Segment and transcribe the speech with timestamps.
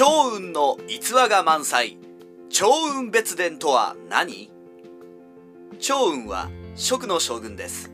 [0.00, 1.98] 趙雲の逸話が満載。
[2.48, 4.50] 趙雲別伝とは何？
[5.78, 7.92] 趙雲は蜀の将軍です。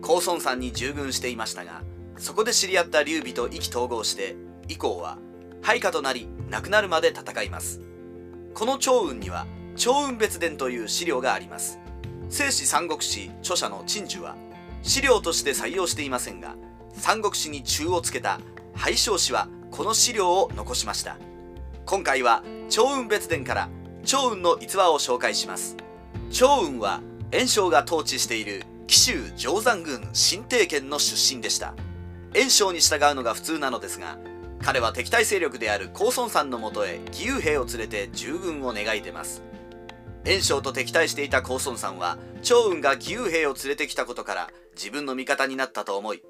[0.00, 1.82] 高孫山に従軍していましたが
[2.18, 4.36] そこで知り合った劉備と意気投合して
[4.68, 5.18] 以降は
[5.60, 7.80] 配下となり亡くなるまで戦います。
[8.54, 11.80] この趙雲には趙雲別伝という資料があります。
[12.28, 14.36] 聖史三国志著者の陳樹は
[14.84, 16.54] 資料として採用していませんが
[16.92, 18.38] 三国志に中をつけた
[18.76, 21.16] 廃将氏はこの資料を残しました。
[21.90, 23.68] 今回は趙雲別伝から
[24.04, 25.76] 趙雲の逸話を紹介します。
[26.30, 27.00] 趙雲は
[27.32, 31.74] 袁紹が統治している紀州定山郡新帝県の出身でした。
[32.32, 34.18] 袁紹に従うのが普通なのですが
[34.62, 39.42] 彼は敵対勢力である高孫さんのもとへ義勇兵を連れて従軍を願い出ます。
[40.24, 46.22] 袁紹と敵対していた高孫さんは趙雲が義勇兵を連れてきたことから自分の味方になったと思い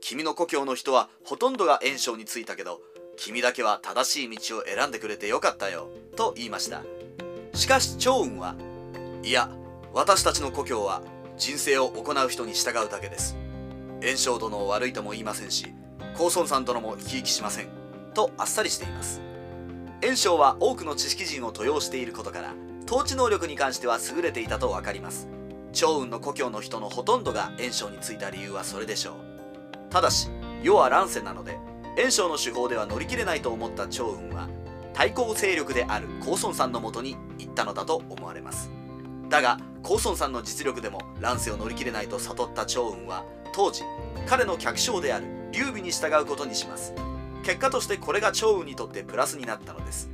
[0.00, 2.80] 君の故郷の人はほとんどが袁紹についたけど
[3.22, 6.82] 君だけは正しい道を選んでくれてよかったよと言いました。
[7.52, 8.54] しかし趙雲は
[9.22, 9.50] いや
[9.92, 11.02] 私たちの故郷は
[11.36, 13.36] 人生を行う人に従うだけです。
[14.00, 15.66] 袁紹殿を悪いとも言いませんし
[16.16, 17.68] 高孫さん殿も生き生きしません
[18.14, 19.20] とあっさりしています。
[20.00, 22.54] 袁紹は多くの知識人を登用していることから
[22.86, 25.28] 統治能力に関しては優れていたと分かります。
[25.74, 29.14] 趙雲の故郷の人のほとんどが袁紹についた理由はそれでしょう。
[29.90, 30.30] ただし
[30.62, 31.58] 世は乱世なので
[32.00, 34.48] 袁紹の手法では乗り切れないと思った趙雲は
[34.94, 38.70] 対抗勢力である高孫さんのもとに行ったのだと思われます。
[39.28, 43.82] だが高孫さんの実力でも乱世を乗り切れないと悟った趙雲は当時
[44.26, 46.94] 彼の客商である劉備に従うことにします。
[47.42, 50.08] 結果としてこれが趙雲にとってプラスになったのです。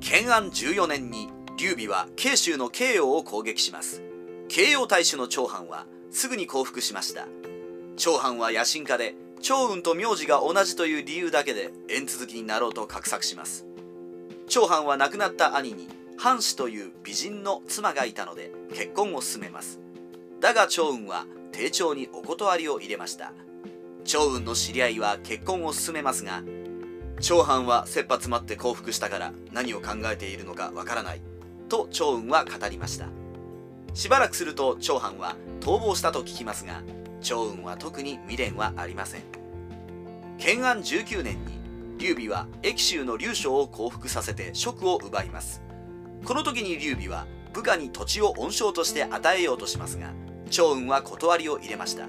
[0.00, 4.02] 建安14年に劉備は慶州の慶陽を攻撃します。
[4.48, 7.28] 慶陽大使の長藩はすぐに降伏しました。
[7.96, 13.66] 長藩は野心家で長雲と名字が同じという理由だけで縁続きになろうと画策します。
[14.48, 19.80] 長藩は亡くなった兄に藩士という美人の妻がいたので結婚を進めます。
[20.40, 23.32] だが長雲は丁重にお断りを入れました。
[24.04, 26.42] 長雲の知り合いは結婚を進めますが
[27.20, 31.20] 長藩は切羽詰まって降伏したから何を考えているのかわからない
[31.68, 33.08] と長雲は語りました。
[33.94, 36.82] しばらくすると長藩は逃亡したと聞きますが
[37.22, 39.22] 長雲は特に未練はありません。
[40.38, 41.62] 建安19年に
[41.98, 45.62] 劉備は益州の劉将を降伏させて職を奪います。
[46.24, 50.12] この時に劉備は部下に土地を恩賞として与えようとしますが
[50.50, 52.06] 長雲は断りを入れました。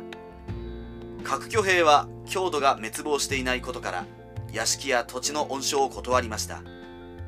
[1.23, 4.05] 各挙兵は郷土が滅亡していないことから
[4.51, 6.63] 屋敷や土地の恩賞を断りました。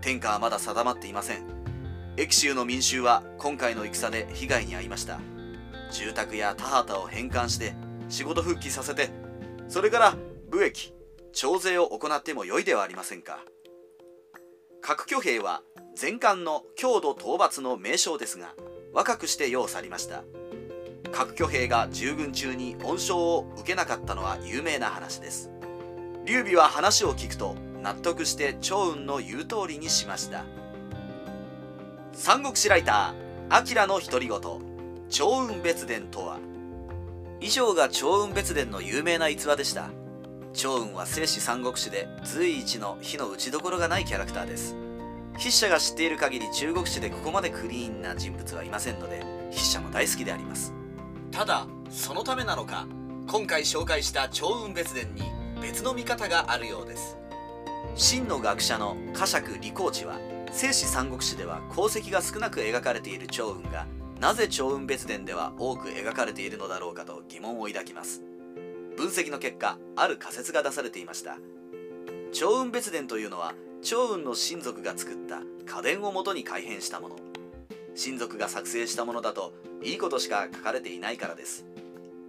[0.02, 1.44] 天下はまだ定まっていません。
[2.18, 5.20] 益州の民衆は今回の戦で被害に遭いました。
[5.92, 7.74] 住宅や田畑を返還して
[8.10, 9.10] 仕事復帰させて
[9.68, 10.16] それから
[10.50, 10.94] 武役
[11.34, 13.40] 徴税を行ってもよいではありませんか。
[14.82, 15.64] 各挙兵は
[16.00, 18.54] 前漢の郷土討伐の名称ですが
[18.94, 20.24] 若くして世を去りました。
[21.12, 25.50] 各挙兵が従軍中に恩賞を受けなかったのは有名な話です。
[26.26, 30.46] 劉備は話を聞くと納得して趙雲の言う通りにしました。
[32.14, 34.75] 三国志ライター明の独り言。
[35.10, 36.40] 趙雲別伝とは
[37.40, 39.90] 以上が趙雲別伝の有名な逸話でした。
[40.54, 44.76] 趙雲は聖史三国志で随一の火の打ちどころがないキャラクターです。
[45.38, 49.22] 筆者が知っている限り中国史でここまでクリーンな人物はいませんので
[49.52, 50.74] 筆者も大好きであります。
[51.32, 52.88] ただそのためなのか
[53.28, 55.24] 今回紹介した趙雲別伝に
[55.62, 57.18] 別の見方があるようです。
[57.96, 60.20] 真の学者の呵責李光地は
[60.52, 63.86] 聖史三国志では功績が少なく描かれている趙雲が
[64.20, 68.22] なぜ趙雲別伝では多く描かれているのだろうかと疑問を抱きます。
[68.96, 71.38] 分析の結果ある仮説が出されていました。
[72.32, 77.16] 趙雲別伝というのは趙雲の親族が作った家電をもとに改変したもの。
[77.94, 79.54] 親族が作成したものだと
[79.84, 81.66] いいことしか書かれていないからです。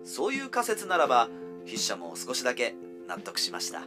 [0.04, 1.28] そういう仮説ならば
[1.64, 2.74] 筆者も少しだけ
[3.08, 3.82] 納得しました。